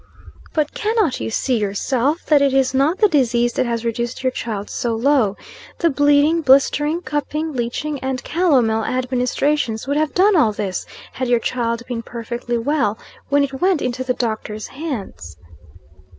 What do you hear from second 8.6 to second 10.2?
administrations, would have